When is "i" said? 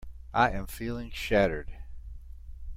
0.33-0.49